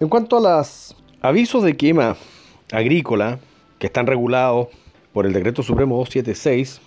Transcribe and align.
En 0.00 0.08
cuanto 0.08 0.36
a 0.36 0.40
los 0.40 0.94
avisos 1.20 1.64
de 1.64 1.76
quema 1.76 2.16
agrícola 2.70 3.40
que 3.80 3.88
están 3.88 4.06
regulados 4.06 4.68
por 5.12 5.26
el 5.26 5.32
Decreto 5.32 5.64
Supremo 5.64 5.96
276 5.96 6.80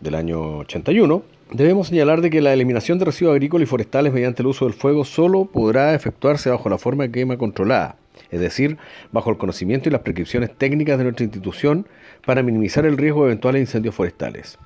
del 0.00 0.14
año 0.14 0.60
81, 0.60 1.22
debemos 1.52 1.88
señalar 1.88 2.22
de 2.22 2.30
que 2.30 2.40
la 2.40 2.54
eliminación 2.54 2.98
de 2.98 3.04
residuos 3.04 3.34
agrícolas 3.34 3.64
y 3.64 3.70
forestales 3.70 4.14
mediante 4.14 4.40
el 4.40 4.46
uso 4.46 4.64
del 4.64 4.72
fuego 4.72 5.04
solo 5.04 5.44
podrá 5.44 5.94
efectuarse 5.94 6.48
bajo 6.48 6.70
la 6.70 6.78
forma 6.78 7.04
de 7.04 7.12
quema 7.12 7.36
controlada, 7.36 7.96
es 8.30 8.40
decir, 8.40 8.78
bajo 9.12 9.28
el 9.28 9.36
conocimiento 9.36 9.90
y 9.90 9.92
las 9.92 10.00
prescripciones 10.00 10.56
técnicas 10.56 10.96
de 10.96 11.04
nuestra 11.04 11.24
institución 11.24 11.86
para 12.24 12.42
minimizar 12.42 12.86
el 12.86 12.96
riesgo 12.96 13.24
de 13.24 13.32
eventuales 13.32 13.60
incendios 13.60 13.94
forestales. 13.94 14.56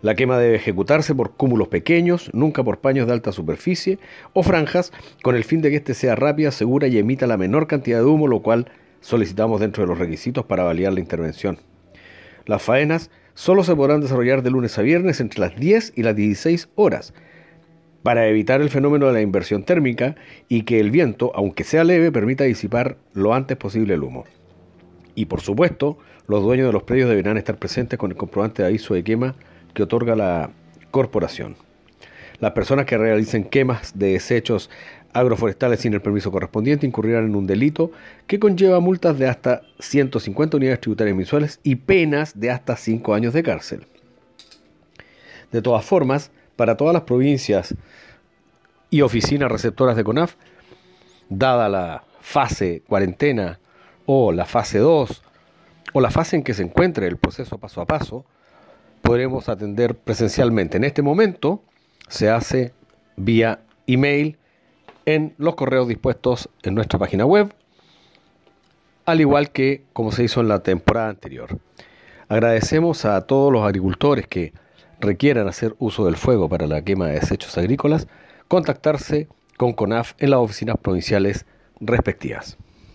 La 0.00 0.14
quema 0.14 0.38
debe 0.38 0.56
ejecutarse 0.56 1.14
por 1.14 1.32
cúmulos 1.32 1.68
pequeños, 1.68 2.30
nunca 2.32 2.62
por 2.64 2.78
paños 2.78 3.06
de 3.06 3.12
alta 3.12 3.32
superficie 3.32 3.98
o 4.32 4.42
franjas, 4.42 4.92
con 5.22 5.36
el 5.36 5.44
fin 5.44 5.60
de 5.60 5.70
que 5.70 5.76
éste 5.76 5.94
sea 5.94 6.14
rápida, 6.14 6.50
segura 6.50 6.86
y 6.88 6.98
emita 6.98 7.26
la 7.26 7.36
menor 7.36 7.66
cantidad 7.66 7.98
de 7.98 8.04
humo, 8.04 8.28
lo 8.28 8.42
cual 8.42 8.70
solicitamos 9.00 9.60
dentro 9.60 9.82
de 9.82 9.88
los 9.88 9.98
requisitos 9.98 10.44
para 10.44 10.64
validar 10.64 10.92
la 10.92 11.00
intervención. 11.00 11.58
Las 12.46 12.62
faenas 12.62 13.10
solo 13.34 13.62
se 13.62 13.76
podrán 13.76 14.00
desarrollar 14.00 14.42
de 14.42 14.50
lunes 14.50 14.78
a 14.78 14.82
viernes 14.82 15.20
entre 15.20 15.40
las 15.40 15.56
10 15.56 15.92
y 15.96 16.02
las 16.02 16.16
16 16.16 16.70
horas, 16.74 17.14
para 18.02 18.26
evitar 18.28 18.60
el 18.60 18.70
fenómeno 18.70 19.06
de 19.06 19.12
la 19.12 19.20
inversión 19.20 19.64
térmica 19.64 20.14
y 20.48 20.62
que 20.62 20.80
el 20.80 20.90
viento, 20.90 21.32
aunque 21.34 21.64
sea 21.64 21.84
leve, 21.84 22.10
permita 22.10 22.44
disipar 22.44 22.96
lo 23.12 23.34
antes 23.34 23.56
posible 23.56 23.94
el 23.94 24.02
humo. 24.02 24.24
Y 25.14 25.26
por 25.26 25.40
supuesto, 25.40 25.98
los 26.26 26.42
dueños 26.42 26.68
de 26.68 26.72
los 26.72 26.84
predios 26.84 27.08
deberán 27.08 27.36
estar 27.36 27.58
presentes 27.58 27.98
con 27.98 28.10
el 28.10 28.16
comprobante 28.16 28.62
de 28.62 28.68
aviso 28.68 28.94
de 28.94 29.02
quema 29.02 29.34
que 29.74 29.82
otorga 29.82 30.16
la 30.16 30.50
corporación. 30.90 31.56
Las 32.40 32.52
personas 32.52 32.86
que 32.86 32.96
realicen 32.96 33.44
quemas 33.44 33.98
de 33.98 34.12
desechos 34.12 34.70
agroforestales 35.12 35.80
sin 35.80 35.94
el 35.94 36.02
permiso 36.02 36.30
correspondiente 36.30 36.86
incurrirán 36.86 37.24
en 37.24 37.34
un 37.34 37.46
delito 37.46 37.90
que 38.26 38.38
conlleva 38.38 38.80
multas 38.80 39.18
de 39.18 39.26
hasta 39.26 39.62
150 39.80 40.56
unidades 40.56 40.80
tributarias 40.80 41.16
mensuales 41.16 41.60
y 41.62 41.76
penas 41.76 42.38
de 42.38 42.50
hasta 42.50 42.76
5 42.76 43.14
años 43.14 43.32
de 43.32 43.42
cárcel. 43.42 43.86
De 45.50 45.62
todas 45.62 45.84
formas, 45.84 46.30
para 46.56 46.76
todas 46.76 46.92
las 46.92 47.02
provincias 47.02 47.74
y 48.90 49.00
oficinas 49.00 49.50
receptoras 49.50 49.96
de 49.96 50.04
CONAF, 50.04 50.34
dada 51.28 51.68
la 51.68 52.04
fase 52.20 52.82
cuarentena 52.86 53.58
o 54.06 54.32
la 54.32 54.44
fase 54.44 54.78
2 54.78 55.22
o 55.94 56.00
la 56.00 56.10
fase 56.10 56.36
en 56.36 56.42
que 56.42 56.54
se 56.54 56.62
encuentre 56.62 57.06
el 57.06 57.16
proceso 57.16 57.58
paso 57.58 57.80
a 57.80 57.86
paso, 57.86 58.24
podremos 59.02 59.48
atender 59.48 59.94
presencialmente. 59.94 60.76
En 60.76 60.84
este 60.84 61.02
momento 61.02 61.62
se 62.08 62.30
hace 62.30 62.72
vía 63.16 63.60
email 63.86 64.36
en 65.06 65.34
los 65.38 65.54
correos 65.54 65.88
dispuestos 65.88 66.50
en 66.62 66.74
nuestra 66.74 66.98
página 66.98 67.24
web, 67.24 67.52
al 69.06 69.20
igual 69.20 69.50
que 69.50 69.84
como 69.92 70.12
se 70.12 70.24
hizo 70.24 70.40
en 70.40 70.48
la 70.48 70.62
temporada 70.62 71.08
anterior. 71.08 71.58
Agradecemos 72.28 73.06
a 73.06 73.26
todos 73.26 73.50
los 73.50 73.64
agricultores 73.64 74.26
que 74.26 74.52
requieran 75.00 75.48
hacer 75.48 75.74
uso 75.78 76.04
del 76.04 76.16
fuego 76.16 76.48
para 76.48 76.66
la 76.66 76.82
quema 76.82 77.06
de 77.06 77.14
desechos 77.14 77.56
agrícolas, 77.56 78.06
contactarse 78.48 79.28
con 79.56 79.72
CONAF 79.72 80.12
en 80.18 80.30
las 80.30 80.40
oficinas 80.40 80.76
provinciales 80.76 81.46
respectivas. 81.80 82.58